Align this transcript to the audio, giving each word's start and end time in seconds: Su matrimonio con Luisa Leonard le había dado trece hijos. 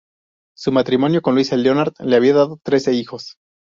Su 0.57 0.71
matrimonio 0.71 1.21
con 1.21 1.35
Luisa 1.35 1.55
Leonard 1.55 1.93
le 1.99 2.15
había 2.15 2.33
dado 2.33 2.59
trece 2.63 2.91
hijos. 2.91 3.37